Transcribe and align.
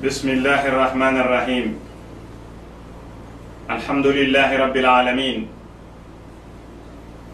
بسم 0.00 0.28
الله 0.32 0.64
الرحمن 0.64 1.16
الرحيم. 1.20 1.66
الحمد 3.68 4.06
لله 4.18 4.50
رب 4.64 4.76
العالمين. 4.82 5.38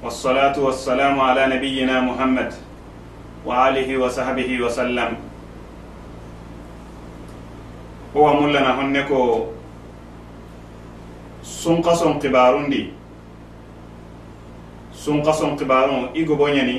والصلاة 0.03 0.57
والسلام 0.59 1.15
على 1.15 1.43
نبينا 1.55 2.03
محمد 2.09 2.51
وآله 3.47 3.87
وصحبه 4.03 4.51
وسلم. 4.65 5.11
هو 8.17 8.27
ملنا 8.43 8.71
هنكو 8.83 9.23
سنقا 11.47 11.95
سنقبارون 11.95 12.67
دي. 12.67 12.91
سنقا 15.07 15.33
سنقبارون 15.33 16.19
إيقو 16.19 16.35
بنيني 16.35 16.77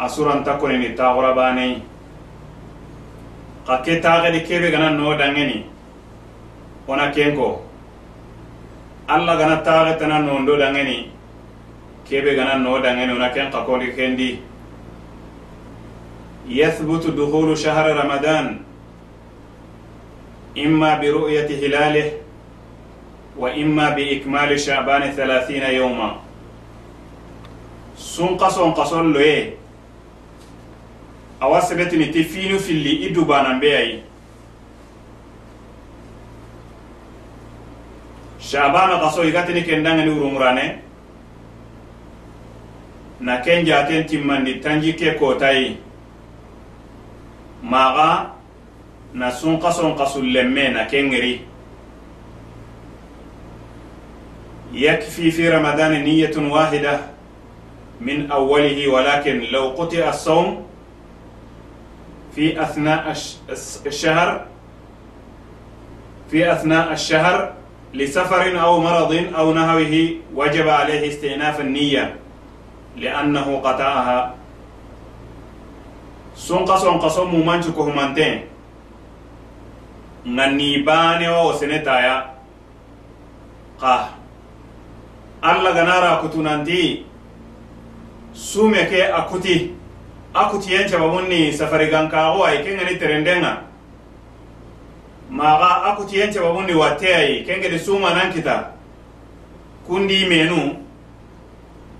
أسوران 0.00 0.46
تاغرباني 0.94 1.89
ka 3.70 3.76
ke 3.86 4.02
taxedi 4.02 4.40
kebe 4.42 4.68
gana 4.74 4.90
no 4.98 5.14
dangeni 5.18 5.62
ona 6.90 7.04
kenko 7.14 7.48
allah 9.16 9.34
gana 9.40 9.56
taxetana 9.66 10.18
nondo 10.26 10.56
dangeni 10.62 10.96
kebe 12.08 12.34
gana 12.38 12.58
no 12.58 12.82
dangeni 12.82 13.12
ona 13.14 13.30
ken 13.34 13.50
ka 13.50 13.62
kodi 13.64 13.94
kendi 13.98 14.30
يثبت 16.50 17.06
دخول 17.14 17.58
شهر 17.58 17.86
رمضان 17.96 18.46
إما 20.58 20.90
برؤية 20.98 21.46
هلاله 21.46 22.12
وإما 23.38 23.90
بإكمال 23.90 24.60
شعبان 24.60 25.10
ثلاثين 25.10 25.62
يوما 25.62 26.10
سنقص 27.96 28.58
قصر 28.58 29.02
له 29.02 29.59
awa 31.40 31.60
sebetini 31.62 32.06
ti 32.12 32.24
finu 32.24 32.58
filli 32.58 33.06
i 33.06 33.10
dubanan 33.12 33.60
beyayi 33.60 34.02
shabana 38.40 38.98
kaso 39.00 39.24
igatini 39.24 39.62
kendangani 39.62 40.10
urumurane 40.10 40.78
na 43.20 43.40
ken 43.40 43.64
jaten 43.64 44.06
timmandi 44.06 44.54
tanji 44.60 44.92
ke 44.92 45.14
kotayi 45.18 45.76
maga 47.62 48.30
na 49.14 49.30
sun 49.30 49.60
kason 49.60 49.96
kasu 49.96 50.22
lemme 50.22 50.68
na 50.72 50.84
kengeri 50.84 51.40
يكفي 54.74 55.30
في 55.30 55.48
رمضان 55.48 55.92
نية 56.04 56.30
واحدة 56.38 57.00
من 58.00 58.30
أوله 58.30 58.88
ولكن 58.88 59.40
لو 59.50 59.68
قطع 59.74 60.08
الصوم 60.08 60.62
في 62.34 62.62
أثناء 62.62 63.14
الشهر 63.86 64.46
في 66.30 66.52
أثناء 66.52 66.92
الشهر 66.92 67.52
لسفر 67.94 68.60
أو 68.62 68.80
مرض 68.80 69.12
أو 69.38 69.52
نهوه 69.52 70.08
وجب 70.34 70.68
عليه 70.68 71.08
استئناف 71.08 71.60
النية 71.60 72.16
لأنه 72.96 73.56
قطعها. 73.64 74.34
سنقا 76.36 76.76
سنقا 76.78 77.08
سنمو 77.08 77.42
منشكو 77.44 77.82
همانتين 77.82 78.40
ngani 80.26 80.84
bane 80.84 81.28
wa 81.28 81.46
wasene 81.48 81.78
taya 81.80 82.24
ka 83.80 84.08
alla 85.42 85.72
ganara 85.72 86.20
a 90.34 90.44
kutiyen 90.50 90.88
cabamun 90.88 91.28
ni 91.28 91.52
safari 91.52 91.90
gankaxo 91.90 92.44
ayi 92.44 92.62
ke 92.64 92.70
ŋeni 92.76 92.98
terendenga. 92.98 93.62
Maxa 95.30 95.82
a 95.84 95.96
kutiyen 95.96 96.32
cabamun 96.32 96.66
ni 96.66 96.74
watte 96.74 97.06
ayi 97.14 97.44
ke 97.44 97.52
ŋedi 97.58 97.78
sumanan 97.78 98.32
kita 98.32 98.72
kundi 99.86 100.26
menu 100.26 100.76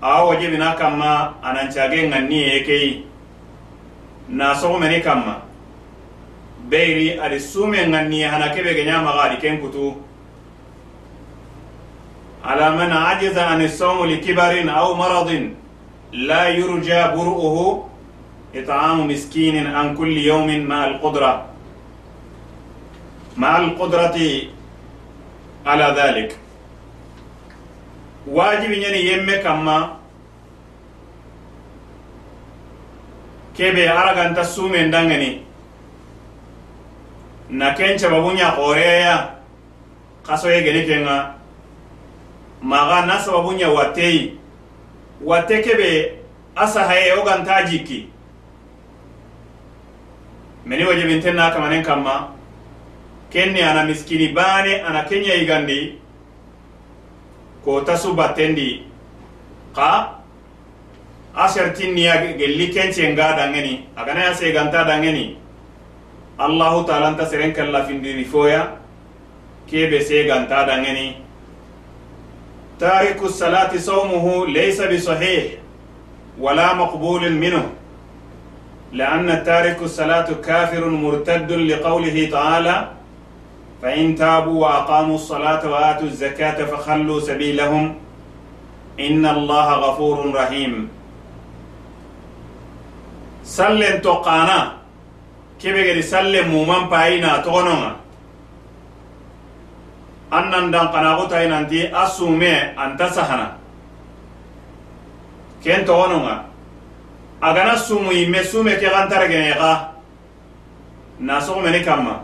a 0.01 0.23
wajebina 0.25 0.75
kanma 0.75 1.33
anancage 1.43 2.09
ŋanni 2.09 2.39
ye 2.41 2.63
keyi 2.63 3.05
na 4.29 4.53
soxomeni 4.55 5.01
kanma 5.01 5.41
beyiri 6.69 7.19
adi 7.19 7.39
sume 7.39 7.77
ŋanni 7.77 8.23
hana 8.23 8.49
kebe 8.55 8.73
geɲamaxa 8.73 9.21
adi 9.23 9.37
ken 9.41 9.59
kutu 9.61 9.95
على 12.43 12.71
من 12.71 12.91
عجز 12.91 13.37
عن 13.37 13.61
الصوم 13.61 14.05
لكبر 14.05 14.65
أو 14.77 14.95
مرض 14.95 15.49
لا 16.11 16.47
يرجى 16.49 17.01
إطعام 18.54 19.08
مسكين 19.08 19.66
عن 19.66 19.94
كل 19.96 20.16
يوم 20.16 20.60
مع 20.60 20.86
القدرة 20.86 21.44
مع 23.36 23.56
القدرة 23.58 24.18
على 25.66 25.86
ذلك 25.98 26.36
واجب 28.26 28.70
يعني 28.70 29.12
يمي 29.12 29.36
كما 29.38 29.96
kebe 33.56 33.88
araganta 33.88 34.44
sumen 34.44 34.90
dangani 34.92 35.40
na 37.50 37.72
ken 37.74 37.96
cababunya 37.98 38.52
xoreya 38.52 39.40
kasoye 40.26 40.60
geni 40.62 40.84
kenga 40.84 41.34
maga 42.62 43.06
na 43.06 43.16
sababunya 43.20 43.68
watteyi 43.68 44.36
watte 45.24 45.62
kebe 45.62 46.12
asahaye 46.56 47.12
oganta 47.12 47.62
jikki 47.62 48.08
meni 50.65 50.83
wajibinten 50.85 51.35
na 51.35 51.51
kamanen 51.51 51.83
kamma 51.83 52.33
kenni 53.29 53.61
ana 53.61 53.83
miskini 53.83 54.27
bane 54.27 54.81
ana 54.81 55.03
kenya 55.03 55.33
igandi. 55.35 55.97
Ko 57.65 57.81
battendi 58.15 58.83
ka 59.75 60.17
ashartinniya 61.35 62.37
gelli 62.37 62.67
kencenga 62.73 63.35
dangeni. 63.37 63.87
Agana 63.95 64.23
ya 64.25 64.33
seganta 64.33 64.83
dangeni. 64.83 65.37
Allahu 66.37 66.83
taala 66.85 67.11
nta 67.11 67.25
seren 67.25 67.53
kallafindiri 67.53 68.25
foya 68.25 68.77
kebe 69.67 70.01
seganta 70.01 70.65
dangeni. 70.65 71.17
Tariku 72.79 73.29
salati 73.29 73.79
saumuhu 73.79 74.45
laysa 74.45 74.87
bisahih 74.87 75.59
wala 76.39 76.73
maqbulin 76.73 77.37
minhu 77.37 77.61
لأن 78.91 79.29
التارك 79.29 79.81
الصلاة 79.81 80.27
كافر 80.43 80.85
مرتد 80.89 81.51
لقوله 81.51 82.29
تعالى 82.31 82.87
فإن 83.81 84.15
تابوا 84.15 84.61
وأقاموا 84.61 85.15
الصلاة 85.15 85.63
وآتوا 85.71 86.07
الزكاة 86.07 86.65
فخلوا 86.65 87.19
سبيلهم. 87.19 87.95
إن 88.99 89.25
الله 89.25 89.67
غفور 89.73 90.35
رحيم. 90.35 90.89
سلم 93.43 93.99
تقانا 93.99 94.59
يقول 95.63 96.03
سلم 96.03 96.47
مومن 96.51 96.89
باينا 96.89 97.37
تغنونا 97.37 97.95
أنن 100.33 100.71
دان 100.71 100.87
قناغوتا 100.87 101.41
ينانتي 101.43 101.95
أسومي 102.03 102.53
أنت 102.77 103.03
سهنا. 103.03 103.47
كين 105.63 105.85
تغنونا 105.85 106.50
agana 107.41 107.77
sumu 107.77 108.11
yimme 108.11 108.43
sume 108.43 108.75
ke 108.77 108.87
gantara 108.89 109.27
xa 109.27 109.91
na 111.19 111.39
sogomeni 111.41 111.83
kamma. 111.85 112.23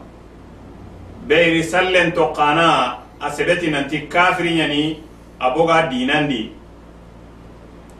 Beyri 1.28 1.63
sallen 1.63 2.11
tokkana 2.13 2.97
a 3.19 3.29
sebeti 3.31 3.69
nanti 3.69 4.07
kafiri 4.07 4.55
ñani 4.57 5.00
a 5.39 5.50
boga 5.53 5.88
dinandi. 5.89 6.51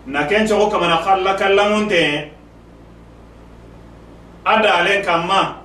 Na 0.07 0.28
ken 0.28 0.47
cogo 0.47 0.69
kamana 0.72 0.97
kalla 1.03 1.35
kallamunte 1.35 2.31
a 4.45 4.61
dalen 4.61 5.03
kamma 5.03 5.58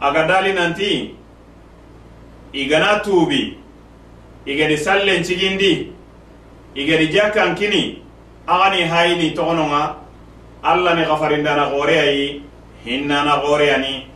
aga 0.00 0.26
dali 0.26 0.52
nanti 0.52 1.14
igana 2.52 3.00
tuubi 3.04 3.58
igedi 4.46 4.76
sallen 4.76 5.22
cigindi 5.24 5.92
igedi 6.74 7.06
jakkankini 7.14 8.03
agani 8.46 8.84
hayini 8.84 9.30
togononga 9.30 9.94
alla 10.62 10.94
ni 10.94 11.04
gafarindana 11.04 11.66
goreyayi 11.70 12.42
hinnana 12.84 13.36
goreyani 13.44 14.14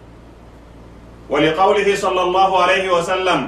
ولقوله 1.29 1.89
صلى 1.95 2.21
الله 2.23 2.51
عليه 2.63 2.87
وسلم 2.89 3.41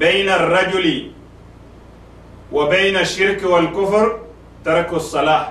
بين 0.00 0.28
الرجل 0.28 1.10
وبين 2.52 2.96
الشرك 2.96 3.42
والكفر 3.44 4.18
ترك 4.64 4.92
الصلاة 4.92 5.44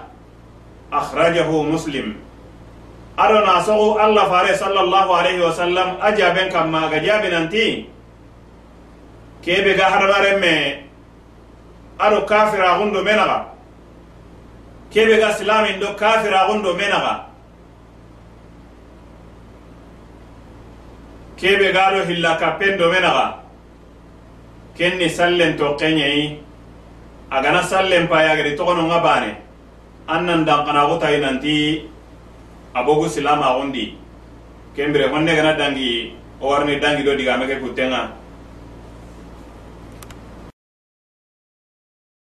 أخرجه 0.94 1.50
مسلم 1.62 2.15
أرنا 3.19 3.62
سغو 3.62 4.01
الله 4.06 4.25
فاري 4.30 4.54
صلى 4.56 4.80
الله 4.80 5.07
عليه 5.18 5.38
وسلم 5.48 5.88
أجابن 6.01 6.45
كما 6.50 6.81
أجابن 6.95 7.33
أنتي 7.33 7.86
كيف 9.45 9.65
غهر 9.80 10.01
برمي 10.09 10.87
ado 11.99 12.21
kafira 12.25 12.77
gundo 12.79 13.03
menaga. 13.03 13.45
Kebe 14.91 15.17
ga 15.19 15.33
silamin 15.33 15.79
do 15.79 15.88
kafira 15.95 16.47
gundo 16.47 16.73
menaga. 16.73 17.25
Kebe 21.38 21.73
ga 21.73 21.91
do 21.91 22.05
hilla 22.05 22.38
kappen 22.39 22.77
do 22.77 22.91
menaga. 22.91 23.39
Kenni 24.77 25.09
sallen 25.09 25.57
to 25.57 25.75
kenyei. 25.79 26.39
Agana 27.31 27.61
sallen 27.63 28.07
pa 28.07 28.23
gari 28.23 28.55
togono 28.55 28.88
nga 28.88 28.99
bane 29.03 29.47
annan 30.07 30.45
nan 30.47 30.88
gutayi 30.88 31.19
nanti 31.19 31.83
abogu 32.73 33.09
silama 33.11 33.59
gondi 33.59 33.95
kembire 34.75 35.11
honne 35.11 35.35
gana 35.35 35.53
dangi 35.59 36.15
o 36.39 36.47
warni 36.47 36.79
dangi 36.79 37.03
do 37.03 37.11
diga 37.19 37.35
meke 37.38 37.59
kutenga 37.59 38.15